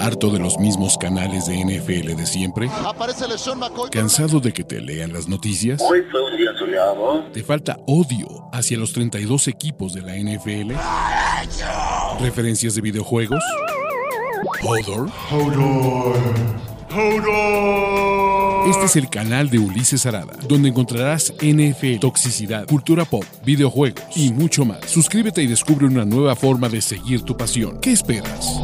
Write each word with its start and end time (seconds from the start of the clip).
¿Harto 0.00 0.30
de 0.30 0.38
los 0.38 0.58
mismos 0.58 0.96
canales 0.96 1.46
de 1.46 1.56
NFL 1.56 2.14
de 2.16 2.24
siempre? 2.24 2.70
¿Cansado 3.90 4.40
de 4.40 4.52
que 4.52 4.64
te 4.64 4.80
lean 4.80 5.12
las 5.12 5.28
noticias? 5.28 5.82
Hoy 5.82 6.00
fue 6.10 6.24
un 6.24 6.36
día 6.36 6.50
soleado. 6.58 7.24
¿Te 7.32 7.42
falta 7.42 7.76
odio 7.86 8.48
hacia 8.52 8.78
los 8.78 8.92
32 8.94 9.48
equipos 9.48 9.92
de 9.92 10.00
la 10.00 10.16
NFL? 10.16 10.72
¿Referencias 12.22 12.74
de 12.74 12.80
videojuegos? 12.80 13.42
¿Hodor? 14.62 15.10
Este 16.90 18.84
es 18.86 18.96
el 18.96 19.10
canal 19.10 19.50
de 19.50 19.58
Ulises 19.58 20.06
Arada, 20.06 20.32
donde 20.48 20.70
encontrarás 20.70 21.34
NFL, 21.34 21.98
toxicidad, 22.00 22.66
cultura 22.66 23.04
pop, 23.04 23.24
videojuegos 23.44 24.02
y 24.16 24.32
mucho 24.32 24.64
más. 24.64 24.86
Suscríbete 24.86 25.42
y 25.42 25.46
descubre 25.46 25.84
una 25.84 26.06
nueva 26.06 26.34
forma 26.34 26.70
de 26.70 26.80
seguir 26.80 27.22
tu 27.22 27.36
pasión. 27.36 27.78
¿Qué 27.80 27.92
esperas? 27.92 28.56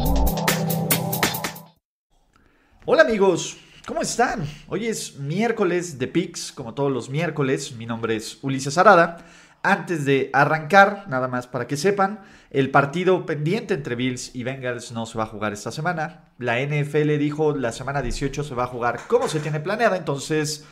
Hola 2.85 3.03
amigos, 3.03 3.57
¿cómo 3.85 4.01
están? 4.01 4.43
Hoy 4.69 4.87
es 4.87 5.19
miércoles 5.19 5.99
de 5.99 6.07
Pix, 6.07 6.51
como 6.51 6.73
todos 6.73 6.91
los 6.91 7.09
miércoles. 7.09 7.73
Mi 7.75 7.85
nombre 7.85 8.15
es 8.15 8.39
Ulises 8.41 8.79
Arada. 8.79 9.23
Antes 9.67 10.05
de 10.05 10.29
arrancar, 10.31 11.05
nada 11.07 11.27
más 11.27 11.47
para 11.47 11.65
que 11.65 11.75
sepan, 11.75 12.19
el 12.51 12.69
partido 12.69 13.25
pendiente 13.25 13.73
entre 13.73 13.95
Bills 13.95 14.35
y 14.35 14.43
Bengals 14.43 14.91
no 14.91 15.07
se 15.07 15.17
va 15.17 15.23
a 15.23 15.27
jugar 15.27 15.53
esta 15.53 15.71
semana. 15.71 16.25
La 16.37 16.59
NFL 16.59 17.17
dijo 17.17 17.55
la 17.55 17.71
semana 17.71 18.03
18 18.03 18.43
se 18.43 18.53
va 18.53 18.65
a 18.65 18.67
jugar 18.67 18.99
como 19.07 19.27
se 19.27 19.39
tiene 19.39 19.59
planeada, 19.59 19.97
entonces 19.97 20.65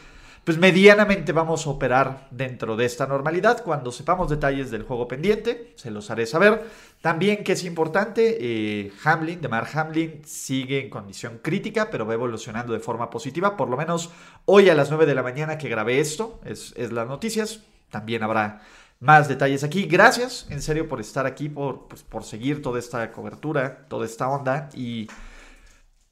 pues 0.43 0.57
medianamente 0.57 1.31
vamos 1.31 1.65
a 1.65 1.71
operar 1.71 2.27
dentro 2.29 2.75
de 2.75 2.85
esta 2.85 3.07
normalidad. 3.07 3.63
Cuando 3.63 3.91
sepamos 3.91 4.29
detalles 4.29 4.71
del 4.71 4.83
juego 4.83 5.07
pendiente, 5.07 5.73
se 5.75 5.89
los 5.89 6.11
haré 6.11 6.25
saber. 6.25 6.67
También 7.01 7.43
que 7.43 7.53
es 7.53 7.63
importante, 7.63 8.37
eh, 8.41 8.91
Hamlin, 9.05 9.41
de 9.41 9.47
Mark 9.47 9.69
Hamlin, 9.73 10.21
sigue 10.25 10.81
en 10.81 10.89
condición 10.89 11.39
crítica, 11.41 11.89
pero 11.89 12.05
va 12.05 12.13
evolucionando 12.13 12.73
de 12.73 12.79
forma 12.79 13.09
positiva. 13.09 13.57
Por 13.57 13.69
lo 13.69 13.77
menos 13.77 14.11
hoy 14.45 14.69
a 14.69 14.75
las 14.75 14.89
9 14.89 15.05
de 15.05 15.15
la 15.15 15.23
mañana 15.23 15.57
que 15.57 15.69
grabé 15.69 15.99
esto, 15.99 16.41
es, 16.45 16.75
las 16.91 17.07
noticias. 17.07 17.61
También 17.89 18.23
habrá 18.23 18.61
más 19.03 19.27
detalles 19.27 19.65
aquí. 19.65 19.83
Gracias, 19.83 20.47
en 20.49 20.61
serio, 20.61 20.87
por 20.87 21.01
estar 21.01 21.25
aquí, 21.25 21.49
por, 21.49 21.89
pues, 21.89 22.03
por 22.03 22.23
seguir 22.23 22.61
toda 22.61 22.79
esta 22.79 23.11
cobertura, 23.11 23.85
toda 23.89 24.05
esta 24.05 24.29
onda. 24.29 24.69
Y 24.73 25.09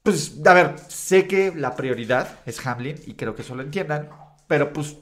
pues, 0.02 0.38
a 0.44 0.52
ver, 0.52 0.74
sé 0.88 1.26
que 1.26 1.54
la 1.56 1.74
prioridad 1.74 2.40
es 2.44 2.64
Hamlin 2.66 2.96
y 3.06 3.14
creo 3.14 3.34
que 3.34 3.42
eso 3.42 3.54
lo 3.54 3.62
entiendan, 3.62 4.10
pero 4.46 4.74
pues, 4.74 4.98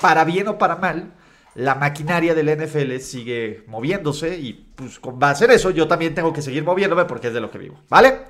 para 0.00 0.24
bien 0.24 0.46
o 0.46 0.56
para 0.56 0.76
mal, 0.76 1.12
la 1.56 1.74
maquinaria 1.74 2.32
del 2.32 2.56
NFL 2.56 2.98
sigue 2.98 3.64
moviéndose 3.66 4.38
y 4.38 4.52
pues 4.52 5.00
con 5.00 5.18
base 5.18 5.46
en 5.46 5.50
eso 5.50 5.70
yo 5.70 5.88
también 5.88 6.14
tengo 6.14 6.32
que 6.32 6.42
seguir 6.42 6.62
moviéndome 6.62 7.06
porque 7.06 7.26
es 7.26 7.34
de 7.34 7.40
lo 7.40 7.50
que 7.50 7.58
vivo, 7.58 7.80
¿vale? 7.88 8.20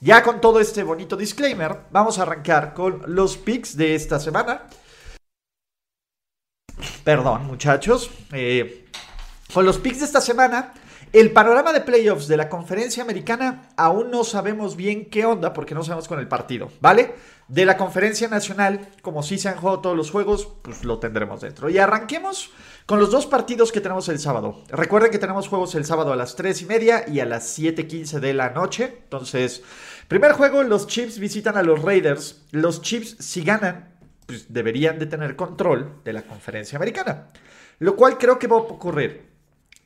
Ya 0.00 0.22
con 0.22 0.40
todo 0.40 0.60
este 0.60 0.84
bonito 0.84 1.16
disclaimer, 1.16 1.76
vamos 1.90 2.20
a 2.20 2.22
arrancar 2.22 2.72
con 2.72 3.02
los 3.06 3.36
picks 3.36 3.76
de 3.76 3.96
esta 3.96 4.20
semana. 4.20 4.68
Perdón, 7.04 7.46
muchachos. 7.46 8.10
Eh, 8.32 8.86
con 9.52 9.64
los 9.64 9.78
picks 9.78 10.00
de 10.00 10.04
esta 10.04 10.20
semana 10.20 10.72
el 11.14 11.32
panorama 11.32 11.72
de 11.72 11.80
playoffs 11.80 12.28
de 12.28 12.36
la 12.36 12.50
conferencia 12.50 13.02
americana 13.02 13.70
aún 13.78 14.10
no 14.10 14.24
sabemos 14.24 14.76
bien 14.76 15.06
qué 15.06 15.24
onda 15.24 15.54
porque 15.54 15.74
no 15.74 15.82
sabemos 15.82 16.06
con 16.06 16.18
el 16.18 16.28
partido, 16.28 16.70
¿vale? 16.82 17.14
De 17.48 17.64
la 17.64 17.78
conferencia 17.78 18.28
nacional, 18.28 18.90
como 19.00 19.22
sí 19.22 19.38
se 19.38 19.48
han 19.48 19.56
jugado 19.56 19.80
todos 19.80 19.96
los 19.96 20.10
juegos, 20.10 20.48
pues 20.60 20.84
lo 20.84 20.98
tendremos 20.98 21.40
dentro. 21.40 21.70
Y 21.70 21.78
arranquemos 21.78 22.50
con 22.84 23.00
los 23.00 23.10
dos 23.10 23.24
partidos 23.24 23.72
que 23.72 23.80
tenemos 23.80 24.10
el 24.10 24.18
sábado. 24.18 24.62
Recuerden 24.68 25.10
que 25.10 25.18
tenemos 25.18 25.48
juegos 25.48 25.74
el 25.74 25.86
sábado 25.86 26.12
a 26.12 26.16
las 26.16 26.36
3 26.36 26.60
y 26.60 26.66
media 26.66 27.04
y 27.08 27.20
a 27.20 27.24
las 27.24 27.58
7.15 27.58 28.20
de 28.20 28.34
la 28.34 28.50
noche. 28.50 28.98
Entonces, 29.04 29.62
primer 30.08 30.32
juego, 30.32 30.62
los 30.62 30.86
Chiefs 30.88 31.18
visitan 31.18 31.56
a 31.56 31.62
los 31.62 31.80
Raiders. 31.80 32.42
Los 32.50 32.82
Chiefs, 32.82 33.16
si 33.18 33.42
ganan, 33.42 33.87
pues 34.28 34.52
deberían 34.52 34.98
de 34.98 35.06
tener 35.06 35.36
control 35.36 36.02
de 36.04 36.12
la 36.12 36.20
conferencia 36.20 36.76
americana. 36.76 37.28
Lo 37.78 37.96
cual 37.96 38.18
creo 38.18 38.38
que 38.38 38.46
va 38.46 38.56
a 38.56 38.60
ocurrir. 38.60 39.26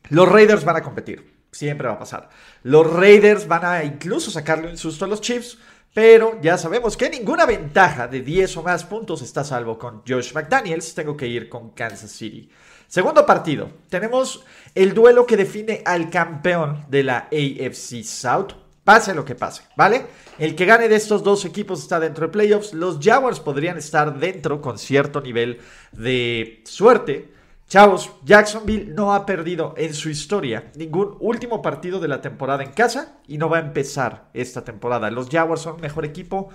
Los 0.09 0.29
Raiders 0.29 0.65
van 0.65 0.75
a 0.75 0.83
competir. 0.83 1.47
Siempre 1.53 1.87
va 1.87 1.95
a 1.95 1.99
pasar. 2.01 2.29
Los 2.65 2.93
Raiders 2.93 3.47
van 3.47 3.65
a 3.65 3.85
incluso 3.85 4.33
sacarle 4.33 4.69
un 4.69 4.77
susto 4.77 5.05
a 5.05 5.09
los 5.09 5.21
Chiefs. 5.21 5.59
Pero 5.95 6.41
ya 6.43 6.59
sabemos 6.59 6.97
que 6.97 7.09
ninguna 7.09 7.47
ventaja 7.47 8.09
de 8.09 8.21
10 8.23 8.57
o 8.57 8.63
más 8.65 8.83
puntos 8.83 9.23
está 9.23 9.45
salvo 9.45 9.79
con 9.79 10.03
Josh 10.09 10.33
McDaniels. 10.33 10.93
Tengo 10.93 11.17
que 11.17 11.29
ir 11.29 11.49
con 11.49 11.71
Kansas 11.71 12.11
City. 12.11 12.51
Segundo 12.89 13.25
partido. 13.25 13.71
Tenemos 13.91 14.45
el 14.75 14.93
duelo 14.93 15.25
que 15.25 15.37
define 15.37 15.83
al 15.85 16.11
campeón 16.11 16.85
de 16.89 17.05
la 17.05 17.29
AFC 17.31 18.03
South. 18.03 18.55
Pase 18.84 19.15
lo 19.15 19.25
que 19.25 19.37
pase, 19.37 19.62
¿vale? 19.76 20.06
El 20.38 20.56
que 20.56 20.66
gane 20.66 20.88
de 20.88 20.97
estos 20.97 21.22
dos 21.22 21.44
equipos 21.44 21.81
está 21.81 22.00
dentro 22.00 22.26
de 22.26 22.32
playoffs. 22.32 22.75
Los 22.75 22.98
Jaguars 23.00 23.38
podrían 23.38 23.78
estar 23.78 24.19
dentro 24.19 24.60
con 24.60 24.76
cierto 24.76 25.20
nivel 25.20 25.60
de 25.93 26.62
suerte. 26.65 27.32
Chavos, 27.69 28.10
Jacksonville 28.25 28.93
no 28.93 29.15
ha 29.15 29.25
perdido 29.25 29.72
en 29.78 29.94
su 29.94 30.10
historia 30.10 30.72
ningún 30.75 31.16
último 31.20 31.62
partido 31.62 32.00
de 32.00 32.09
la 32.09 32.20
temporada 32.20 32.65
en 32.65 32.72
casa 32.72 33.20
y 33.28 33.38
no 33.38 33.48
va 33.48 33.59
a 33.59 33.60
empezar 33.60 34.28
esta 34.34 34.65
temporada. 34.65 35.10
Los 35.10 35.31
Jaguars 35.31 35.62
son 35.62 35.81
mejor 35.81 36.04
equipo. 36.04 36.50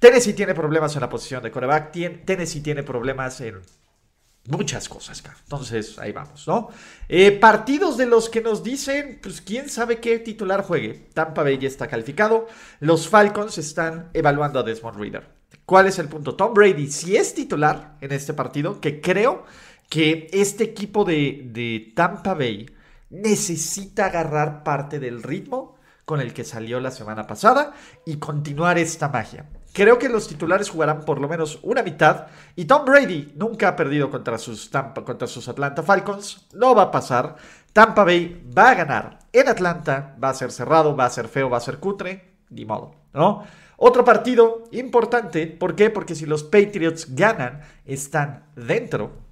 Tennessee 0.00 0.34
tiene 0.34 0.54
problemas 0.54 0.94
en 0.96 1.00
la 1.00 1.08
posición 1.08 1.42
de 1.42 1.52
coreback. 1.52 1.92
Tennessee 2.24 2.60
tiene 2.60 2.82
problemas 2.82 3.40
en 3.40 3.62
muchas 4.48 4.88
cosas. 4.88 5.22
Entonces, 5.44 5.98
ahí 5.98 6.12
vamos, 6.12 6.46
¿no? 6.46 6.68
Eh, 7.08 7.32
partidos 7.32 7.96
de 7.96 8.06
los 8.06 8.28
que 8.28 8.40
nos 8.40 8.62
dicen, 8.62 9.18
pues 9.22 9.40
quién 9.40 9.68
sabe 9.68 9.98
qué 10.00 10.18
titular 10.18 10.62
juegue. 10.62 11.08
Tampa 11.14 11.42
Bay 11.42 11.58
ya 11.58 11.68
está 11.68 11.86
calificado. 11.86 12.46
Los 12.80 13.08
Falcons 13.08 13.58
están 13.58 14.10
evaluando 14.14 14.58
a 14.58 14.62
Desmond 14.62 14.98
Reader. 14.98 15.38
¿Cuál 15.68 15.86
es 15.86 15.98
el 15.98 16.08
punto? 16.08 16.34
Tom 16.34 16.54
Brady, 16.54 16.90
si 16.90 17.16
es 17.16 17.34
titular 17.34 17.98
en 18.00 18.12
este 18.12 18.32
partido, 18.32 18.80
que 18.80 19.02
creo 19.02 19.44
que 19.90 20.28
este 20.32 20.64
equipo 20.64 21.04
de, 21.04 21.92
Tampa 21.94 22.32
Bay 22.34 22.70
necesita 23.10 24.06
agarrar 24.06 24.62
parte 24.64 24.98
del 24.98 25.22
ritmo 25.22 25.76
con 26.04 26.20
el 26.20 26.32
que 26.32 26.44
salió 26.44 26.80
la 26.80 26.90
semana 26.90 27.26
pasada 27.26 27.74
y 28.06 28.16
continuar 28.16 28.78
esta 28.78 29.10
magia. 29.10 29.46
Creo 29.78 29.96
que 29.96 30.08
los 30.08 30.26
titulares 30.26 30.70
jugarán 30.70 31.02
por 31.02 31.20
lo 31.20 31.28
menos 31.28 31.60
una 31.62 31.84
mitad 31.84 32.26
y 32.56 32.64
Tom 32.64 32.84
Brady 32.84 33.32
nunca 33.36 33.68
ha 33.68 33.76
perdido 33.76 34.10
contra 34.10 34.36
sus, 34.36 34.68
contra 35.04 35.28
sus 35.28 35.46
Atlanta 35.46 35.84
Falcons. 35.84 36.48
No 36.52 36.74
va 36.74 36.82
a 36.82 36.90
pasar. 36.90 37.36
Tampa 37.72 38.02
Bay 38.02 38.44
va 38.58 38.70
a 38.70 38.74
ganar 38.74 39.18
en 39.32 39.48
Atlanta. 39.48 40.16
Va 40.20 40.30
a 40.30 40.34
ser 40.34 40.50
cerrado, 40.50 40.96
va 40.96 41.04
a 41.04 41.10
ser 41.10 41.28
feo, 41.28 41.48
va 41.48 41.58
a 41.58 41.60
ser 41.60 41.78
cutre. 41.78 42.38
Ni 42.50 42.64
modo, 42.64 42.96
¿no? 43.14 43.44
Otro 43.76 44.04
partido 44.04 44.64
importante. 44.72 45.46
¿Por 45.46 45.76
qué? 45.76 45.90
Porque 45.90 46.16
si 46.16 46.26
los 46.26 46.42
Patriots 46.42 47.14
ganan, 47.14 47.60
están 47.86 48.46
dentro 48.56 49.28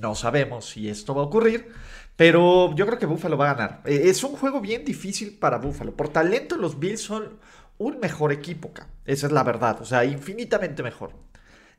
no 0.00 0.14
sabemos 0.14 0.70
si 0.70 0.88
esto 0.88 1.14
va 1.14 1.22
a 1.22 1.26
ocurrir, 1.26 1.68
pero 2.16 2.74
yo 2.74 2.86
creo 2.86 2.98
que 2.98 3.06
Buffalo 3.06 3.36
va 3.36 3.50
a 3.50 3.54
ganar. 3.54 3.82
Eh, 3.84 4.02
es 4.04 4.24
un 4.24 4.36
juego 4.36 4.60
bien 4.60 4.84
difícil 4.84 5.36
para 5.38 5.58
Buffalo. 5.58 5.94
Por 5.94 6.08
talento, 6.08 6.56
los 6.56 6.78
Bills 6.78 7.00
son 7.00 7.38
un 7.82 8.00
mejor 8.00 8.32
equipo, 8.32 8.72
esa 9.04 9.26
es 9.26 9.32
la 9.32 9.42
verdad, 9.42 9.80
o 9.80 9.84
sea, 9.84 10.04
infinitamente 10.04 10.82
mejor. 10.82 11.12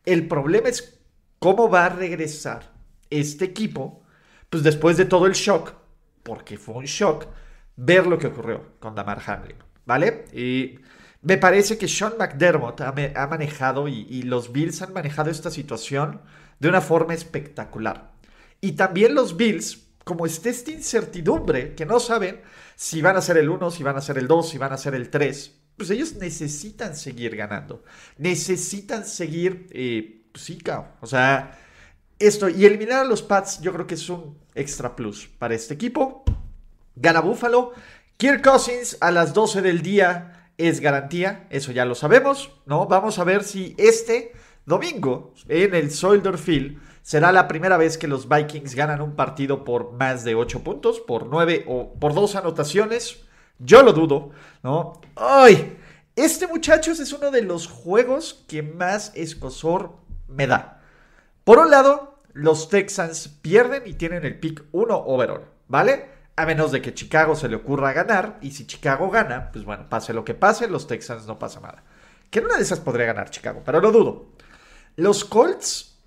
El 0.06 0.28
problema 0.28 0.70
es 0.70 1.00
cómo 1.40 1.70
va 1.70 1.86
a 1.86 1.90
regresar 1.90 2.72
este 3.10 3.46
equipo, 3.46 4.04
pues 4.50 4.64
después 4.64 4.98
de 4.98 5.06
todo 5.06 5.26
el 5.26 5.34
shock, 5.34 5.74
porque 6.24 6.58
fue 6.58 6.76
un 6.76 6.86
shock, 6.86 7.26
ver 7.76 8.08
lo 8.08 8.18
que 8.18 8.28
ocurrió 8.28 8.78
con 8.80 8.96
Damar 8.96 9.22
Hamlin, 9.26 9.58
¿vale? 9.86 10.26
Y 10.34 10.80
me 11.22 11.38
parece 11.38 11.78
que 11.78 11.88
Sean 11.88 12.14
McDermott 12.20 12.82
ha, 12.82 13.28
manejado 13.28 13.88
y 13.88 14.22
los 14.24 14.52
Bills 14.52 14.82
han 14.82 14.94
manejado 14.94 15.30
esta 15.30 15.50
situación 15.50 16.22
de 16.60 16.70
una 16.70 16.82
forma 16.82 17.14
espectacular. 17.14 18.14
Y 18.62 18.74
también 18.74 19.14
los 19.14 19.36
Bills, 19.36 19.88
como 20.06 20.26
está 20.26 20.50
esta 20.50 20.72
incertidumbre, 20.72 21.76
que 21.76 21.86
no 21.86 22.00
saben 22.00 22.42
si 22.76 23.02
van 23.02 23.18
a 23.18 23.22
ser 23.22 23.36
el 23.38 23.50
1, 23.50 23.72
si 23.72 23.84
van 23.84 23.98
a 23.98 24.02
ser 24.02 24.18
el 24.18 24.28
2, 24.28 24.50
si 24.50 24.58
van 24.58 24.72
a 24.72 24.78
ser 24.78 24.96
el 24.96 25.10
3, 25.10 25.60
pues 25.78 25.90
ellos 25.90 26.16
necesitan 26.16 26.96
seguir 26.96 27.36
ganando. 27.36 27.84
Necesitan 28.18 29.06
seguir, 29.06 29.68
eh, 29.72 30.24
pues 30.32 30.46
sí, 30.46 30.60
o 31.02 31.08
sea, 31.08 31.60
esto 32.20 32.50
y 32.50 32.66
eliminar 32.66 33.02
a 33.02 33.04
los 33.04 33.22
Pats 33.22 33.60
yo 33.62 33.74
creo 33.74 33.88
que 33.88 33.96
es 33.96 34.10
un 34.10 34.38
extra 34.56 34.96
plus 34.96 35.28
para 35.28 35.56
este 35.56 35.74
equipo. 35.74 36.24
Gana 36.96 37.22
Buffalo. 37.22 37.74
Kirk 38.18 38.44
Cousins 38.44 38.98
a 39.02 39.12
las 39.12 39.34
12 39.34 39.62
del 39.62 39.82
día 39.82 40.50
es 40.58 40.80
garantía, 40.80 41.48
eso 41.50 41.72
ya 41.72 41.84
lo 41.84 41.96
sabemos, 41.96 42.52
¿no? 42.66 42.86
Vamos 42.86 43.18
a 43.18 43.24
ver 43.24 43.44
si 43.44 43.76
este 43.78 44.34
domingo 44.66 45.34
en 45.50 45.74
el 45.74 45.92
Soldier 45.92 46.38
Field 46.38 46.80
será 47.02 47.32
la 47.32 47.48
primera 47.48 47.76
vez 47.78 47.98
que 47.98 48.08
los 48.08 48.30
Vikings 48.30 48.76
ganan 48.76 49.02
un 49.02 49.16
partido 49.16 49.66
por 49.66 49.94
más 49.94 50.24
de 50.24 50.36
8 50.36 50.64
puntos, 50.64 51.02
por 51.02 51.26
9 51.26 51.66
o 51.68 51.94
por 51.96 52.14
2 52.14 52.36
anotaciones. 52.36 53.26
Yo 53.60 53.84
lo 53.84 53.94
dudo, 53.94 54.32
¿no? 54.62 55.02
¡Ay! 55.16 55.78
Este, 56.16 56.48
muchachos, 56.48 57.00
es 57.00 57.12
uno 57.14 57.32
de 57.32 57.42
los 57.42 57.68
juegos 57.68 58.46
que 58.48 58.62
más 58.62 59.12
escosor 59.16 59.94
me 60.28 60.48
da. 60.48 60.82
Por 61.44 61.58
un 61.58 61.72
lado, 61.72 62.22
los 62.34 62.70
Texans 62.70 63.28
pierden 63.28 63.84
y 63.86 63.94
tienen 63.94 64.26
el 64.26 64.40
pick 64.40 64.64
1 64.72 64.96
overall, 64.96 65.46
¿vale? 65.68 66.10
A 66.36 66.46
menos 66.46 66.72
de 66.72 66.82
que 66.82 66.94
Chicago 66.94 67.36
se 67.36 67.50
le 67.50 67.58
ocurra 67.58 67.94
ganar. 67.94 68.38
Y 68.42 68.52
si 68.52 68.66
Chicago 68.66 69.10
gana, 69.10 69.52
pues 69.52 69.66
bueno, 69.66 69.88
pase 69.90 70.14
lo 70.14 70.24
que 70.24 70.34
pase, 70.34 70.68
los 70.68 70.88
Texans 70.88 71.26
no 71.26 71.38
pasa 71.40 71.60
nada. 71.60 71.84
Que 72.30 72.40
en 72.40 72.46
una 72.46 72.58
de 72.58 72.64
esas 72.64 72.80
podría 72.80 73.06
ganar 73.06 73.30
Chicago, 73.30 73.62
pero 73.66 73.80
lo 73.80 73.92
dudo. 73.92 74.26
Los 74.96 75.26
Colts. 75.26 75.98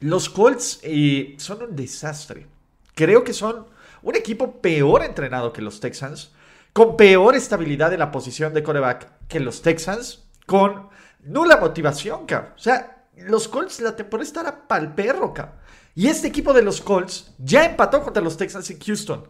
los 0.00 0.28
Colts 0.28 0.80
eh, 0.82 1.34
son 1.38 1.62
un 1.62 1.76
desastre. 1.76 2.46
Creo 2.94 3.24
que 3.24 3.32
son 3.32 3.66
un 4.02 4.16
equipo 4.16 4.60
peor 4.60 5.04
entrenado 5.04 5.52
que 5.52 5.62
los 5.62 5.80
Texans. 5.80 6.32
Con 6.72 6.96
peor 6.96 7.34
estabilidad 7.34 7.92
en 7.92 8.00
la 8.00 8.10
posición 8.10 8.54
de 8.54 8.62
coreback 8.62 9.26
que 9.28 9.40
los 9.40 9.62
Texans. 9.62 10.24
Con 10.46 10.88
nula 11.20 11.56
motivación, 11.56 12.26
cabrón. 12.26 12.52
O 12.56 12.58
sea, 12.58 13.06
los 13.16 13.48
Colts 13.48 13.80
la 13.80 13.96
temporada 13.96 14.26
estará 14.26 14.68
pa'l 14.68 14.94
perro, 14.94 15.34
cabrón. 15.34 15.56
Y 15.94 16.06
este 16.06 16.28
equipo 16.28 16.52
de 16.52 16.62
los 16.62 16.80
Colts 16.80 17.32
ya 17.38 17.64
empató 17.64 18.02
contra 18.02 18.22
los 18.22 18.36
Texans 18.36 18.70
en 18.70 18.78
Houston. 18.78 19.28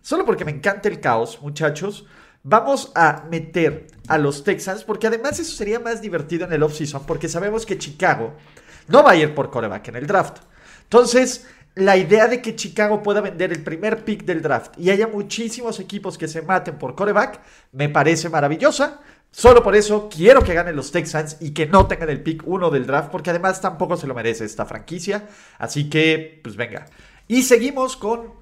Solo 0.00 0.24
porque 0.24 0.44
me 0.44 0.50
encanta 0.50 0.88
el 0.88 1.00
caos, 1.00 1.40
muchachos, 1.40 2.06
vamos 2.42 2.92
a 2.94 3.24
meter 3.30 3.86
a 4.08 4.18
los 4.18 4.42
Texans, 4.42 4.84
porque 4.84 5.06
además 5.06 5.38
eso 5.38 5.54
sería 5.54 5.80
más 5.80 6.00
divertido 6.00 6.46
en 6.46 6.52
el 6.52 6.62
offseason, 6.62 7.04
porque 7.04 7.28
sabemos 7.28 7.66
que 7.66 7.78
Chicago 7.78 8.34
no 8.88 9.02
va 9.02 9.12
a 9.12 9.16
ir 9.16 9.34
por 9.34 9.50
coreback 9.50 9.88
en 9.88 9.96
el 9.96 10.06
draft. 10.06 10.38
Entonces, 10.84 11.46
la 11.78 11.96
idea 11.96 12.26
de 12.26 12.42
que 12.42 12.56
Chicago 12.56 13.02
pueda 13.02 13.20
vender 13.20 13.52
el 13.52 13.62
primer 13.62 14.04
pick 14.04 14.24
del 14.24 14.42
draft 14.42 14.78
y 14.78 14.90
haya 14.90 15.06
muchísimos 15.06 15.78
equipos 15.78 16.18
que 16.18 16.26
se 16.26 16.42
maten 16.42 16.76
por 16.76 16.96
coreback, 16.96 17.40
me 17.72 17.88
parece 17.88 18.28
maravillosa. 18.28 19.00
Solo 19.30 19.62
por 19.62 19.76
eso 19.76 20.08
quiero 20.08 20.42
que 20.42 20.54
ganen 20.54 20.74
los 20.74 20.90
Texans 20.90 21.36
y 21.40 21.52
que 21.52 21.66
no 21.66 21.86
tengan 21.86 22.10
el 22.10 22.22
pick 22.22 22.42
1 22.44 22.70
del 22.70 22.86
draft, 22.86 23.10
porque 23.10 23.30
además 23.30 23.60
tampoco 23.60 23.96
se 23.96 24.06
lo 24.06 24.14
merece 24.14 24.44
esta 24.44 24.66
franquicia. 24.66 25.28
Así 25.58 25.88
que, 25.88 26.40
pues 26.42 26.56
venga. 26.56 26.86
Y 27.28 27.42
seguimos 27.42 27.96
con. 27.96 28.32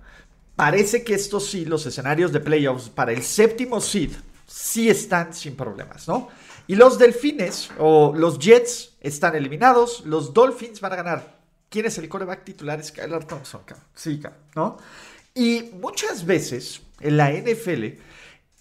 Parece 0.54 1.04
que 1.04 1.12
estos 1.12 1.50
sí, 1.50 1.66
los 1.66 1.84
escenarios 1.84 2.32
de 2.32 2.40
playoffs 2.40 2.88
para 2.88 3.12
el 3.12 3.22
séptimo 3.22 3.78
seed, 3.78 4.12
sí 4.46 4.88
están 4.88 5.34
sin 5.34 5.54
problemas, 5.54 6.08
¿no? 6.08 6.28
Y 6.66 6.76
los 6.76 6.98
Delfines 6.98 7.68
o 7.78 8.14
los 8.16 8.38
Jets 8.38 8.96
están 9.00 9.36
eliminados. 9.36 10.06
Los 10.06 10.32
Dolphins 10.32 10.80
van 10.80 10.94
a 10.94 10.96
ganar. 10.96 11.35
¿Quién 11.68 11.86
es 11.86 11.98
el 11.98 12.08
coreback 12.08 12.44
titular? 12.44 12.82
Skylar 12.82 13.24
Thompson, 13.24 13.62
Sí, 13.94 14.20
¿no? 14.54 14.76
Y 15.34 15.70
muchas 15.80 16.24
veces 16.24 16.80
en 17.00 17.16
la 17.16 17.30
NFL 17.30 17.84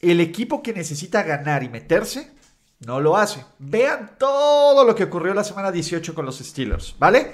el 0.02 0.20
equipo 0.20 0.62
que 0.62 0.74
necesita 0.74 1.24
ganar 1.24 1.64
y 1.64 1.70
meterse 1.70 2.32
no 2.80 3.00
lo 3.00 3.16
hace. 3.18 3.46
Vean 3.60 4.16
todo 4.20 4.84
lo 4.84 4.94
que 4.94 5.06
ocurrió 5.06 5.34
la 5.34 5.44
semana 5.44 5.72
18 5.72 6.14
con 6.14 6.26
los 6.26 6.40
Steelers, 6.40 6.96
¿vale? 7.00 7.32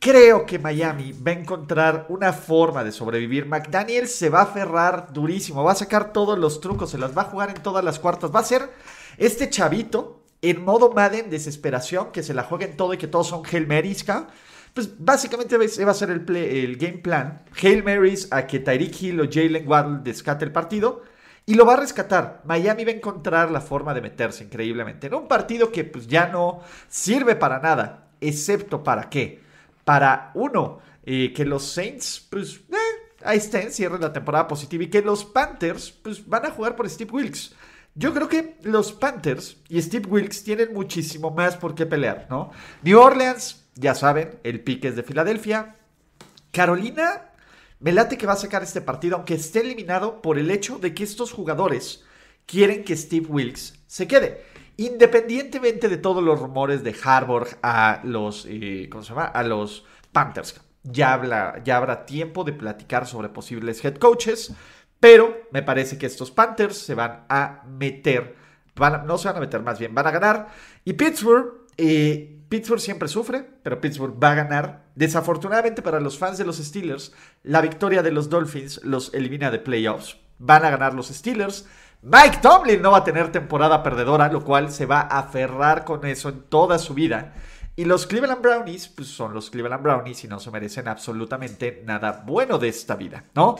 Creo 0.00 0.46
que 0.46 0.58
Miami 0.58 1.12
va 1.12 1.32
a 1.32 1.34
encontrar 1.34 2.06
una 2.08 2.32
forma 2.32 2.84
de 2.84 2.92
sobrevivir. 2.92 3.46
McDaniel 3.46 4.08
se 4.08 4.28
va 4.28 4.40
a 4.40 4.44
aferrar 4.44 5.12
durísimo, 5.12 5.64
va 5.64 5.72
a 5.72 5.76
sacar 5.76 6.12
todos 6.12 6.38
los 6.38 6.60
trucos, 6.60 6.90
se 6.90 6.98
las 6.98 7.16
va 7.16 7.22
a 7.22 7.26
jugar 7.26 7.50
en 7.50 7.62
todas 7.62 7.84
las 7.84 7.98
cuartas. 7.98 8.34
Va 8.34 8.40
a 8.40 8.44
ser 8.44 8.70
este 9.18 9.50
chavito 9.50 10.15
en 10.42 10.64
modo 10.64 10.92
Madden, 10.92 11.30
desesperación, 11.30 12.12
que 12.12 12.22
se 12.22 12.34
la 12.34 12.42
jueguen 12.42 12.76
todo 12.76 12.94
y 12.94 12.98
que 12.98 13.08
todos 13.08 13.28
son 13.28 13.42
Hail 13.50 13.66
Marys, 13.66 14.04
Pues 14.74 14.90
básicamente 14.98 15.56
va 15.56 15.90
a 15.90 15.94
ser 15.94 16.10
el, 16.10 16.36
el 16.36 16.76
game 16.76 16.98
plan. 16.98 17.42
Hail 17.62 17.82
Marys 17.82 18.28
a 18.30 18.46
que 18.46 18.60
Tyreek 18.60 19.02
Hill 19.02 19.20
o 19.20 19.24
Jalen 19.30 19.66
Waddle 19.66 20.00
descate 20.02 20.44
el 20.44 20.52
partido 20.52 21.02
y 21.46 21.54
lo 21.54 21.64
va 21.64 21.74
a 21.74 21.76
rescatar. 21.76 22.42
Miami 22.44 22.84
va 22.84 22.90
a 22.90 22.94
encontrar 22.94 23.50
la 23.50 23.60
forma 23.60 23.94
de 23.94 24.00
meterse 24.02 24.44
increíblemente 24.44 25.06
en 25.06 25.14
un 25.14 25.28
partido 25.28 25.70
que 25.70 25.84
pues 25.84 26.06
ya 26.08 26.26
no 26.26 26.60
sirve 26.88 27.36
para 27.36 27.60
nada, 27.60 28.08
excepto 28.20 28.82
para 28.82 29.08
qué. 29.08 29.40
Para 29.84 30.32
uno, 30.34 30.80
eh, 31.04 31.32
que 31.32 31.44
los 31.44 31.64
Saints 31.64 32.26
pues 32.28 32.56
eh, 32.70 33.06
ahí 33.24 33.38
estén, 33.38 33.70
cierren 33.70 34.00
la 34.00 34.12
temporada 34.12 34.48
positiva 34.48 34.84
y 34.84 34.90
que 34.90 35.02
los 35.02 35.24
Panthers 35.24 35.92
pues 35.92 36.26
van 36.26 36.46
a 36.46 36.50
jugar 36.50 36.74
por 36.74 36.90
Steve 36.90 37.12
Wilkes. 37.12 37.54
Yo 37.98 38.12
creo 38.12 38.28
que 38.28 38.58
los 38.62 38.92
Panthers 38.92 39.56
y 39.70 39.80
Steve 39.80 40.06
Wilkes 40.06 40.44
tienen 40.44 40.74
muchísimo 40.74 41.30
más 41.30 41.56
por 41.56 41.74
qué 41.74 41.86
pelear, 41.86 42.26
¿no? 42.28 42.50
New 42.82 43.00
Orleans, 43.00 43.64
ya 43.74 43.94
saben, 43.94 44.38
el 44.44 44.60
pique 44.60 44.88
es 44.88 44.96
de 44.96 45.02
Filadelfia. 45.02 45.76
Carolina, 46.52 47.30
me 47.80 47.92
late 47.92 48.18
que 48.18 48.26
va 48.26 48.34
a 48.34 48.36
sacar 48.36 48.62
este 48.62 48.82
partido, 48.82 49.16
aunque 49.16 49.32
esté 49.32 49.60
eliminado 49.60 50.20
por 50.20 50.38
el 50.38 50.50
hecho 50.50 50.78
de 50.78 50.92
que 50.92 51.04
estos 51.04 51.32
jugadores 51.32 52.04
quieren 52.44 52.84
que 52.84 52.98
Steve 52.98 53.28
Wilkes 53.30 53.80
se 53.86 54.06
quede. 54.06 54.44
Independientemente 54.76 55.88
de 55.88 55.96
todos 55.96 56.22
los 56.22 56.38
rumores 56.38 56.84
de 56.84 56.94
Harvard 57.02 57.48
a 57.62 58.02
los, 58.04 58.44
eh, 58.46 58.90
¿cómo 58.90 59.04
se 59.04 59.14
llama? 59.14 59.24
A 59.24 59.42
los 59.42 59.86
Panthers. 60.12 60.60
Ya, 60.82 61.14
habla, 61.14 61.62
ya 61.64 61.78
habrá 61.78 62.04
tiempo 62.04 62.44
de 62.44 62.52
platicar 62.52 63.06
sobre 63.06 63.30
posibles 63.30 63.82
head 63.82 63.96
coaches, 63.96 64.52
pero 65.06 65.46
me 65.52 65.62
parece 65.62 65.96
que 65.98 66.06
estos 66.06 66.32
Panthers 66.32 66.78
se 66.78 66.96
van 66.96 67.26
a 67.28 67.62
meter, 67.64 68.34
van 68.74 69.06
no 69.06 69.18
se 69.18 69.28
van 69.28 69.36
a 69.36 69.40
meter 69.40 69.62
más 69.62 69.78
bien, 69.78 69.94
van 69.94 70.08
a 70.08 70.10
ganar. 70.10 70.48
Y 70.84 70.94
Pittsburgh 70.94 71.68
eh, 71.76 72.40
Pittsburgh 72.48 72.80
siempre 72.80 73.06
sufre, 73.06 73.48
pero 73.62 73.80
Pittsburgh 73.80 74.20
va 74.20 74.32
a 74.32 74.34
ganar. 74.34 74.86
Desafortunadamente 74.96 75.80
para 75.80 76.00
los 76.00 76.18
fans 76.18 76.38
de 76.38 76.44
los 76.44 76.56
Steelers, 76.56 77.12
la 77.44 77.60
victoria 77.60 78.02
de 78.02 78.10
los 78.10 78.28
Dolphins 78.28 78.80
los 78.82 79.14
elimina 79.14 79.52
de 79.52 79.60
playoffs. 79.60 80.16
Van 80.40 80.64
a 80.64 80.70
ganar 80.70 80.92
los 80.92 81.06
Steelers. 81.06 81.68
Mike 82.02 82.38
Tomlin 82.42 82.82
no 82.82 82.90
va 82.90 82.98
a 82.98 83.04
tener 83.04 83.30
temporada 83.30 83.84
perdedora, 83.84 84.28
lo 84.28 84.42
cual 84.42 84.72
se 84.72 84.86
va 84.86 85.02
a 85.02 85.20
aferrar 85.20 85.84
con 85.84 86.04
eso 86.04 86.30
en 86.30 86.42
toda 86.48 86.80
su 86.80 86.94
vida. 86.94 87.32
Y 87.76 87.84
los 87.84 88.08
Cleveland 88.08 88.42
Brownies, 88.42 88.88
pues 88.88 89.06
son 89.06 89.34
los 89.34 89.50
Cleveland 89.50 89.84
Brownies 89.84 90.24
y 90.24 90.28
no 90.28 90.40
se 90.40 90.50
merecen 90.50 90.88
absolutamente 90.88 91.84
nada 91.86 92.24
bueno 92.26 92.58
de 92.58 92.68
esta 92.68 92.96
vida, 92.96 93.22
¿no? 93.34 93.56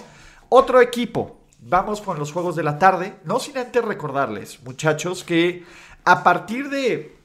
Otro 0.49 0.81
equipo. 0.81 1.41
Vamos 1.59 2.01
con 2.01 2.19
los 2.19 2.33
juegos 2.33 2.55
de 2.55 2.63
la 2.63 2.79
tarde. 2.79 3.15
No 3.25 3.41
sin 3.41 3.59
antes 3.59 3.85
recordarles, 3.85 4.63
muchachos, 4.63 5.25
que 5.25 5.65
a 6.05 6.23
partir 6.23 6.69
de 6.69 7.17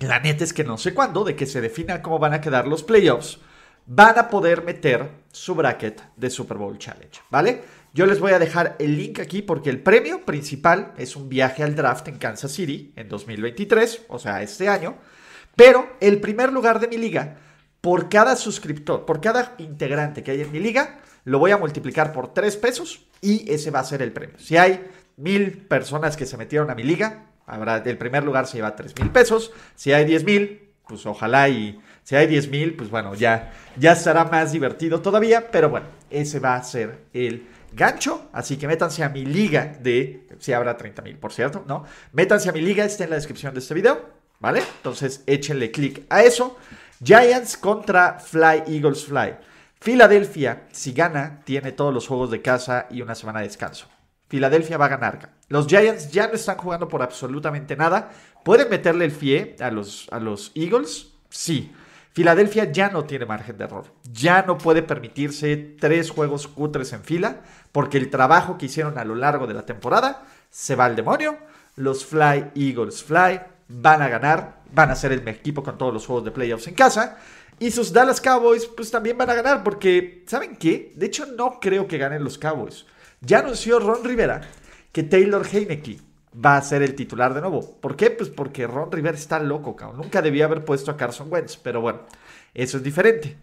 la 0.00 0.20
neta 0.20 0.44
es 0.44 0.52
que 0.52 0.64
no 0.64 0.76
sé 0.76 0.92
cuándo, 0.92 1.24
de 1.24 1.36
que 1.36 1.46
se 1.46 1.60
defina 1.60 2.02
cómo 2.02 2.18
van 2.18 2.34
a 2.34 2.40
quedar 2.40 2.66
los 2.66 2.82
playoffs, 2.82 3.38
van 3.86 4.18
a 4.18 4.28
poder 4.28 4.64
meter 4.64 5.08
su 5.32 5.54
bracket 5.54 6.02
de 6.16 6.30
Super 6.30 6.58
Bowl 6.58 6.78
Challenge, 6.78 7.20
¿vale? 7.30 7.62
Yo 7.94 8.06
les 8.06 8.18
voy 8.18 8.32
a 8.32 8.38
dejar 8.38 8.76
el 8.78 8.96
link 8.96 9.20
aquí 9.20 9.40
porque 9.40 9.70
el 9.70 9.80
premio 9.80 10.24
principal 10.24 10.92
es 10.98 11.16
un 11.16 11.28
viaje 11.28 11.62
al 11.62 11.76
draft 11.76 12.08
en 12.08 12.18
Kansas 12.18 12.52
City 12.52 12.92
en 12.96 13.08
2023, 13.08 14.06
o 14.08 14.18
sea, 14.18 14.42
este 14.42 14.68
año. 14.68 14.96
Pero 15.54 15.88
el 16.00 16.20
primer 16.20 16.52
lugar 16.52 16.80
de 16.80 16.88
mi 16.88 16.98
liga, 16.98 17.36
por 17.80 18.08
cada 18.08 18.34
suscriptor, 18.34 19.06
por 19.06 19.20
cada 19.20 19.54
integrante 19.58 20.22
que 20.22 20.32
hay 20.32 20.40
en 20.40 20.50
mi 20.50 20.58
liga, 20.58 20.98
lo 21.24 21.38
voy 21.38 21.50
a 21.50 21.58
multiplicar 21.58 22.12
por 22.12 22.32
3 22.32 22.56
pesos 22.56 23.06
y 23.20 23.50
ese 23.50 23.70
va 23.70 23.80
a 23.80 23.84
ser 23.84 24.02
el 24.02 24.12
premio. 24.12 24.38
Si 24.38 24.56
hay 24.56 24.84
mil 25.16 25.52
personas 25.52 26.16
que 26.16 26.26
se 26.26 26.36
metieron 26.36 26.70
a 26.70 26.74
mi 26.74 26.82
liga, 26.82 27.26
Habrá, 27.46 27.76
el 27.76 27.98
primer 27.98 28.24
lugar 28.24 28.46
se 28.46 28.56
lleva 28.56 28.74
3 28.74 28.94
mil 28.98 29.10
pesos. 29.10 29.52
Si 29.74 29.92
hay 29.92 30.04
10 30.04 30.24
mil, 30.24 30.70
pues 30.86 31.04
ojalá 31.06 31.48
y 31.48 31.78
si 32.02 32.16
hay 32.16 32.26
10 32.26 32.48
mil, 32.48 32.74
pues 32.74 32.90
bueno, 32.90 33.14
ya, 33.14 33.52
ya 33.76 33.94
será 33.94 34.24
más 34.24 34.52
divertido 34.52 35.00
todavía. 35.00 35.50
Pero 35.50 35.68
bueno, 35.68 35.86
ese 36.10 36.38
va 36.38 36.56
a 36.56 36.62
ser 36.62 37.04
el 37.12 37.46
gancho. 37.72 38.28
Así 38.32 38.56
que 38.56 38.66
métanse 38.66 39.04
a 39.04 39.08
mi 39.08 39.24
liga 39.26 39.76
de, 39.80 40.26
si 40.38 40.52
habrá 40.52 40.76
30 40.76 41.02
mil, 41.02 41.16
por 41.18 41.32
cierto, 41.32 41.64
¿no? 41.66 41.84
Métanse 42.12 42.48
a 42.48 42.52
mi 42.52 42.60
liga, 42.60 42.84
está 42.84 43.04
en 43.04 43.10
la 43.10 43.16
descripción 43.16 43.52
de 43.52 43.60
este 43.60 43.74
video, 43.74 44.00
¿vale? 44.40 44.62
Entonces 44.78 45.22
échenle 45.26 45.70
clic 45.70 46.06
a 46.08 46.22
eso. 46.22 46.56
Giants 47.02 47.58
contra 47.58 48.18
Fly 48.18 48.64
Eagles 48.68 49.04
Fly. 49.04 49.34
Filadelfia, 49.84 50.66
si 50.72 50.94
gana, 50.94 51.42
tiene 51.44 51.70
todos 51.70 51.92
los 51.92 52.08
juegos 52.08 52.30
de 52.30 52.40
casa 52.40 52.86
y 52.90 53.02
una 53.02 53.14
semana 53.14 53.40
de 53.40 53.48
descanso. 53.48 53.86
Filadelfia 54.28 54.78
va 54.78 54.86
a 54.86 54.96
ganar. 54.96 55.34
Los 55.48 55.66
Giants 55.66 56.10
ya 56.10 56.26
no 56.26 56.32
están 56.32 56.56
jugando 56.56 56.88
por 56.88 57.02
absolutamente 57.02 57.76
nada. 57.76 58.10
¿Pueden 58.44 58.70
meterle 58.70 59.04
el 59.04 59.12
pie 59.12 59.56
a 59.60 59.70
los, 59.70 60.08
a 60.10 60.20
los 60.20 60.52
Eagles? 60.54 61.08
Sí. 61.28 61.70
Filadelfia 62.14 62.72
ya 62.72 62.88
no 62.88 63.04
tiene 63.04 63.26
margen 63.26 63.58
de 63.58 63.64
error. 63.64 63.84
Ya 64.10 64.40
no 64.40 64.56
puede 64.56 64.82
permitirse 64.82 65.54
tres 65.78 66.10
juegos 66.10 66.48
cutres 66.48 66.94
en 66.94 67.04
fila 67.04 67.42
porque 67.70 67.98
el 67.98 68.08
trabajo 68.08 68.56
que 68.56 68.64
hicieron 68.64 68.96
a 68.96 69.04
lo 69.04 69.14
largo 69.14 69.46
de 69.46 69.52
la 69.52 69.66
temporada 69.66 70.24
se 70.48 70.76
va 70.76 70.86
al 70.86 70.96
demonio. 70.96 71.36
Los 71.76 72.06
Fly 72.06 72.52
Eagles 72.54 73.04
Fly 73.04 73.38
van 73.68 74.00
a 74.00 74.08
ganar, 74.08 74.62
van 74.72 74.90
a 74.90 74.96
ser 74.96 75.12
el 75.12 75.28
equipo 75.28 75.62
con 75.62 75.76
todos 75.76 75.92
los 75.92 76.06
juegos 76.06 76.24
de 76.24 76.30
playoffs 76.30 76.68
en 76.68 76.74
casa. 76.74 77.18
Y 77.58 77.70
sus 77.70 77.92
Dallas 77.92 78.20
Cowboys 78.20 78.66
pues 78.66 78.90
también 78.90 79.16
van 79.16 79.30
a 79.30 79.34
ganar 79.34 79.62
porque, 79.62 80.24
¿saben 80.26 80.56
qué? 80.56 80.92
De 80.96 81.06
hecho 81.06 81.26
no 81.26 81.60
creo 81.60 81.86
que 81.86 81.98
ganen 81.98 82.24
los 82.24 82.38
Cowboys. 82.38 82.86
Ya 83.20 83.38
anunció 83.38 83.78
Ron 83.78 84.04
Rivera 84.04 84.42
que 84.92 85.02
Taylor 85.02 85.46
Heineke 85.50 85.98
va 86.34 86.56
a 86.56 86.62
ser 86.62 86.82
el 86.82 86.94
titular 86.94 87.34
de 87.34 87.40
nuevo. 87.40 87.78
¿Por 87.80 87.96
qué? 87.96 88.10
Pues 88.10 88.28
porque 88.28 88.66
Ron 88.66 88.90
Rivera 88.90 89.16
está 89.16 89.38
loco, 89.38 89.76
cabrón. 89.76 90.02
Nunca 90.02 90.22
debía 90.22 90.44
haber 90.44 90.64
puesto 90.64 90.90
a 90.90 90.96
Carson 90.96 91.32
Wentz, 91.32 91.56
pero 91.56 91.80
bueno, 91.80 92.00
eso 92.52 92.76
es 92.76 92.82
diferente. 92.82 93.36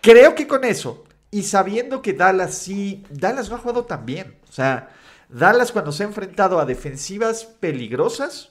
Creo 0.00 0.34
que 0.34 0.46
con 0.46 0.64
eso, 0.64 1.04
y 1.30 1.42
sabiendo 1.42 2.02
que 2.02 2.12
Dallas 2.12 2.54
sí, 2.54 3.04
Dallas 3.10 3.48
no 3.48 3.56
ha 3.56 3.60
jugado 3.60 3.84
tan 3.84 4.06
bien. 4.06 4.36
O 4.48 4.52
sea, 4.52 4.90
Dallas 5.28 5.72
cuando 5.72 5.92
se 5.92 6.02
ha 6.02 6.06
enfrentado 6.06 6.60
a 6.60 6.66
defensivas 6.66 7.44
peligrosas, 7.44 8.50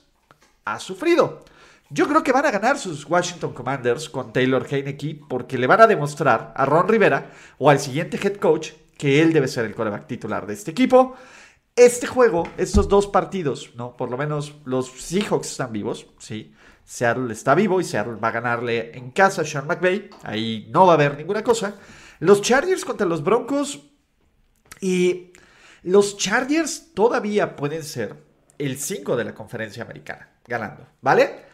ha 0.64 0.78
sufrido. 0.80 1.44
Yo 1.90 2.08
creo 2.08 2.22
que 2.22 2.32
van 2.32 2.46
a 2.46 2.50
ganar 2.50 2.78
sus 2.78 3.04
Washington 3.04 3.52
Commanders 3.52 4.08
con 4.08 4.32
Taylor 4.32 4.66
Heineke 4.68 5.20
porque 5.28 5.58
le 5.58 5.66
van 5.66 5.82
a 5.82 5.86
demostrar 5.86 6.52
a 6.56 6.64
Ron 6.64 6.88
Rivera 6.88 7.30
o 7.58 7.68
al 7.68 7.78
siguiente 7.78 8.18
head 8.22 8.36
coach 8.36 8.70
que 8.96 9.20
él 9.20 9.32
debe 9.32 9.48
ser 9.48 9.66
el 9.66 9.74
coreback 9.74 10.06
titular 10.06 10.46
de 10.46 10.54
este 10.54 10.70
equipo. 10.70 11.14
Este 11.76 12.06
juego, 12.06 12.48
estos 12.56 12.88
dos 12.88 13.06
partidos, 13.06 13.72
¿no? 13.74 13.96
Por 13.96 14.10
lo 14.10 14.16
menos 14.16 14.54
los 14.64 14.90
Seahawks 14.90 15.50
están 15.50 15.72
vivos, 15.72 16.06
¿sí? 16.18 16.54
Seattle 16.84 17.32
está 17.32 17.54
vivo 17.54 17.80
y 17.80 17.84
Seattle 17.84 18.14
va 18.14 18.28
a 18.28 18.32
ganarle 18.32 18.96
en 18.96 19.10
casa 19.10 19.42
a 19.42 19.44
Sean 19.44 19.66
McVay. 19.66 20.10
Ahí 20.22 20.68
no 20.70 20.86
va 20.86 20.92
a 20.92 20.94
haber 20.94 21.16
ninguna 21.16 21.42
cosa. 21.42 21.74
Los 22.20 22.42
Chargers 22.42 22.84
contra 22.84 23.06
los 23.06 23.22
Broncos. 23.22 23.90
Y 24.80 25.32
los 25.82 26.16
Chargers 26.16 26.92
todavía 26.94 27.56
pueden 27.56 27.82
ser 27.82 28.16
el 28.58 28.78
5 28.78 29.16
de 29.16 29.24
la 29.24 29.34
conferencia 29.34 29.82
americana, 29.82 30.28
ganando, 30.46 30.86
¿vale? 31.00 31.53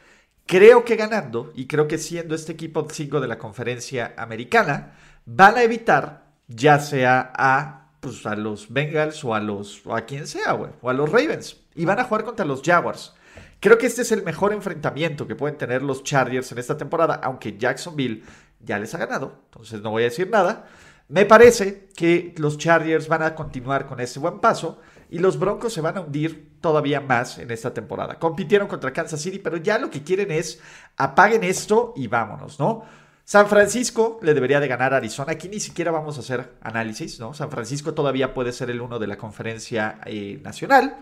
Creo 0.51 0.85
que 0.85 0.97
ganando, 0.97 1.53
y 1.55 1.69
creo 1.69 1.87
que 1.87 1.97
siendo 1.97 2.35
este 2.35 2.51
equipo 2.51 2.85
5 2.91 3.21
de 3.21 3.29
la 3.29 3.39
conferencia 3.39 4.15
americana, 4.17 4.95
van 5.25 5.57
a 5.57 5.63
evitar 5.63 6.25
ya 6.49 6.81
sea 6.81 7.33
a 7.37 7.93
pues, 8.01 8.27
a 8.27 8.35
los 8.35 8.73
Bengals 8.73 9.25
o 9.25 9.33
a 9.33 9.39
los 9.39 9.87
o 9.87 9.95
a 9.95 10.01
quien 10.01 10.27
sea, 10.27 10.55
o 10.55 10.91
a 10.91 10.93
los 10.93 11.09
Ravens. 11.09 11.57
Y 11.77 11.85
van 11.85 12.01
a 12.01 12.05
jugar 12.05 12.25
contra 12.25 12.45
los 12.45 12.63
Jaguars. 12.63 13.15
Creo 13.61 13.79
que 13.79 13.87
este 13.87 14.03
es 14.03 14.11
el 14.11 14.25
mejor 14.25 14.53
enfrentamiento 14.53 15.25
que 15.25 15.37
pueden 15.37 15.57
tener 15.57 15.83
los 15.83 16.03
Chargers 16.03 16.51
en 16.51 16.59
esta 16.59 16.77
temporada, 16.77 17.21
aunque 17.23 17.57
Jacksonville 17.57 18.25
ya 18.59 18.77
les 18.81 18.93
ha 18.93 18.99
ganado, 18.99 19.43
entonces 19.45 19.81
no 19.83 19.93
voy 19.93 20.03
a 20.03 20.07
decir 20.07 20.29
nada. 20.31 20.67
Me 21.07 21.27
parece 21.27 21.87
que 21.95 22.35
los 22.39 22.59
Chargers 22.59 23.07
van 23.07 23.23
a 23.23 23.37
continuar 23.37 23.87
con 23.87 24.01
ese 24.01 24.19
buen 24.19 24.41
paso 24.41 24.81
y 25.11 25.19
los 25.19 25.39
Broncos 25.39 25.73
se 25.73 25.81
van 25.81 25.97
a 25.97 26.01
hundir 26.01 26.59
todavía 26.61 27.01
más 27.01 27.39
en 27.39 27.51
esta 27.51 27.75
temporada. 27.75 28.19
Compitieron 28.19 28.69
contra 28.69 28.93
Kansas 28.93 29.21
City, 29.21 29.39
pero 29.39 29.57
ya 29.57 29.79
lo 29.79 29.91
que 29.91 30.03
quieren 30.03 30.31
es 30.31 30.61
apaguen 30.97 31.45
esto 31.45 31.93
y 31.97 32.07
vámonos, 32.07 32.59
¿no? 32.59 32.85
San 33.25 33.47
Francisco 33.49 34.19
le 34.23 34.35
debería 34.35 34.59
de 34.59 34.69
ganar 34.69 34.93
a 34.93 34.97
Arizona. 34.97 35.33
Aquí 35.33 35.49
ni 35.49 35.61
siquiera 35.61 35.91
vamos 35.91 36.17
a 36.17 36.21
hacer 36.21 36.55
análisis, 36.63 37.21
¿no? 37.21 37.33
San 37.33 37.51
Francisco 37.51 37.95
todavía 37.95 38.35
puede 38.35 38.53
ser 38.53 38.71
el 38.71 38.81
uno 38.81 38.99
de 38.99 39.07
la 39.07 39.17
conferencia 39.17 40.01
eh, 40.05 40.41
nacional. 40.43 40.97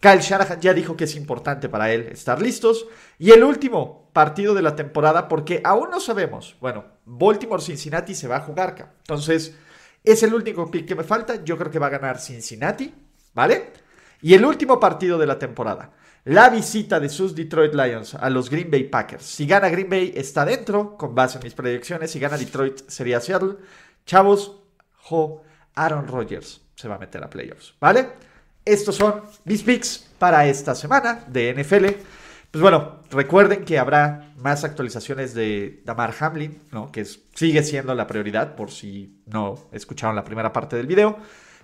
Kyle 0.00 0.20
Shanahan 0.20 0.60
ya 0.60 0.72
dijo 0.72 0.96
que 0.96 1.04
es 1.04 1.14
importante 1.16 1.68
para 1.68 1.92
él 1.92 2.08
estar 2.12 2.40
listos. 2.40 2.86
Y 3.18 3.32
el 3.32 3.44
último 3.44 4.10
partido 4.12 4.54
de 4.54 4.62
la 4.62 4.76
temporada, 4.76 5.28
porque 5.28 5.60
aún 5.64 5.90
no 5.90 6.00
sabemos. 6.00 6.56
Bueno, 6.60 6.84
Baltimore-Cincinnati 7.04 8.14
se 8.14 8.28
va 8.28 8.36
a 8.36 8.40
jugar. 8.40 8.94
Entonces, 9.00 9.54
es 10.02 10.22
el 10.22 10.32
último 10.32 10.70
pick 10.70 10.86
que 10.86 10.94
me 10.94 11.04
falta. 11.04 11.44
Yo 11.44 11.58
creo 11.58 11.70
que 11.70 11.78
va 11.78 11.88
a 11.88 11.90
ganar 11.90 12.18
Cincinnati, 12.18 12.94
¿vale? 13.34 13.72
Y 14.22 14.34
el 14.34 14.44
último 14.44 14.78
partido 14.78 15.18
de 15.18 15.26
la 15.26 15.38
temporada 15.38 15.92
la 16.24 16.50
visita 16.50 17.00
de 17.00 17.08
sus 17.08 17.34
Detroit 17.34 17.74
Lions 17.74 18.14
a 18.14 18.28
los 18.28 18.50
Green 18.50 18.70
Bay 18.70 18.84
Packers. 18.84 19.24
Si 19.24 19.46
gana 19.46 19.70
Green 19.70 19.88
Bay 19.88 20.12
está 20.14 20.44
dentro, 20.44 20.96
con 20.96 21.14
base 21.14 21.38
en 21.38 21.44
mis 21.44 21.54
predicciones. 21.54 22.10
Si 22.10 22.20
gana 22.20 22.36
Detroit 22.36 22.88
sería 22.88 23.20
Seattle. 23.20 23.56
Chavos, 24.04 24.60
jo, 24.96 25.42
Aaron 25.74 26.06
Rodgers 26.06 26.60
se 26.74 26.88
va 26.88 26.96
a 26.96 26.98
meter 26.98 27.24
a 27.24 27.30
playoffs, 27.30 27.74
¿vale? 27.80 28.08
Estos 28.64 28.96
son 28.96 29.22
mis 29.44 29.62
picks 29.62 30.08
para 30.18 30.46
esta 30.46 30.74
semana 30.74 31.24
de 31.26 31.54
NFL. 31.54 31.86
Pues 32.50 32.60
bueno, 32.60 33.00
recuerden 33.10 33.64
que 33.64 33.78
habrá 33.78 34.32
más 34.36 34.64
actualizaciones 34.64 35.34
de 35.34 35.82
Damar 35.84 36.14
Hamlin, 36.18 36.60
¿no? 36.72 36.90
que 36.90 37.04
sigue 37.04 37.62
siendo 37.62 37.94
la 37.94 38.06
prioridad 38.06 38.56
por 38.56 38.70
si 38.70 39.22
no 39.26 39.68
escucharon 39.72 40.16
la 40.16 40.24
primera 40.24 40.52
parte 40.52 40.76
del 40.76 40.86
video. 40.86 41.16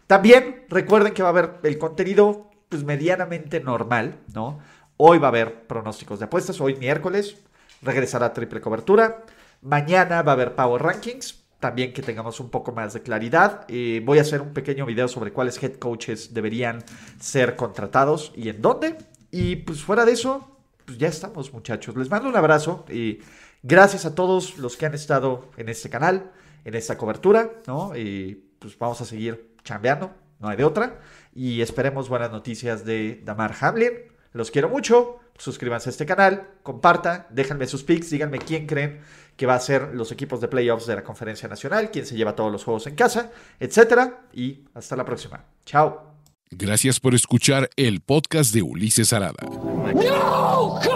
También 0.06 0.64
recuerden 0.68 1.12
que 1.12 1.22
va 1.22 1.28
a 1.28 1.32
haber 1.32 1.60
el 1.62 1.78
contenido 1.78 2.50
pues 2.68 2.84
medianamente 2.84 3.60
normal, 3.60 4.18
¿no? 4.34 4.60
Hoy 4.96 5.18
va 5.18 5.28
a 5.28 5.30
haber 5.30 5.66
pronósticos 5.66 6.18
de 6.18 6.26
apuestas, 6.26 6.60
hoy 6.60 6.76
miércoles 6.76 7.36
regresará 7.82 8.32
triple 8.32 8.60
cobertura, 8.60 9.24
mañana 9.62 10.22
va 10.22 10.32
a 10.32 10.34
haber 10.34 10.54
Power 10.54 10.82
Rankings, 10.82 11.44
también 11.60 11.92
que 11.92 12.02
tengamos 12.02 12.40
un 12.40 12.50
poco 12.50 12.72
más 12.72 12.92
de 12.94 13.02
claridad. 13.02 13.64
Eh, 13.68 14.02
voy 14.04 14.18
a 14.18 14.22
hacer 14.22 14.40
un 14.40 14.52
pequeño 14.52 14.86
video 14.86 15.08
sobre 15.08 15.32
cuáles 15.32 15.62
head 15.62 15.74
coaches 15.74 16.32
deberían 16.34 16.84
ser 17.18 17.56
contratados 17.56 18.32
y 18.36 18.48
en 18.48 18.60
dónde. 18.62 18.96
Y 19.30 19.56
pues 19.56 19.82
fuera 19.82 20.04
de 20.04 20.12
eso, 20.12 20.58
pues 20.84 20.98
ya 20.98 21.08
estamos 21.08 21.52
muchachos. 21.52 21.96
Les 21.96 22.10
mando 22.10 22.28
un 22.28 22.36
abrazo 22.36 22.84
y 22.90 23.20
gracias 23.62 24.04
a 24.04 24.14
todos 24.14 24.58
los 24.58 24.76
que 24.76 24.86
han 24.86 24.94
estado 24.94 25.48
en 25.56 25.68
este 25.68 25.90
canal, 25.90 26.30
en 26.64 26.74
esta 26.74 26.96
cobertura, 26.98 27.50
¿no? 27.66 27.92
Pues 28.58 28.78
vamos 28.78 29.00
a 29.00 29.04
seguir 29.04 29.54
chambeando, 29.64 30.14
no 30.38 30.48
hay 30.48 30.56
de 30.56 30.64
otra 30.64 31.00
y 31.34 31.60
esperemos 31.60 32.08
buenas 32.08 32.30
noticias 32.30 32.84
de 32.84 33.20
Damar 33.24 33.54
Hamlin. 33.60 33.92
Los 34.32 34.50
quiero 34.50 34.68
mucho. 34.68 35.20
Suscríbanse 35.38 35.90
a 35.90 35.92
este 35.92 36.06
canal, 36.06 36.48
compartan, 36.62 37.26
déjenme 37.28 37.66
sus 37.66 37.84
picks, 37.84 38.08
díganme 38.08 38.38
quién 38.38 38.66
creen 38.66 39.00
que 39.36 39.44
va 39.44 39.54
a 39.54 39.60
ser 39.60 39.94
los 39.94 40.10
equipos 40.10 40.40
de 40.40 40.48
playoffs 40.48 40.86
de 40.86 40.94
la 40.94 41.04
Conferencia 41.04 41.46
Nacional, 41.46 41.90
quién 41.90 42.06
se 42.06 42.16
lleva 42.16 42.34
todos 42.34 42.50
los 42.50 42.64
juegos 42.64 42.86
en 42.86 42.94
casa, 42.94 43.32
etcétera. 43.60 44.22
Y 44.32 44.64
hasta 44.72 44.96
la 44.96 45.04
próxima. 45.04 45.44
Chao. 45.66 46.14
Gracias 46.50 47.00
por 47.00 47.14
escuchar 47.14 47.68
el 47.76 48.00
podcast 48.00 48.54
de 48.54 48.62
Ulises 48.62 49.12
Arada. 49.12 49.42
No! 49.42 50.95